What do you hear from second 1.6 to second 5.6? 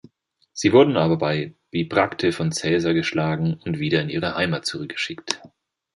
Bibracte von Caesar geschlagen und wieder in ihre Heimat zurückgeschickt.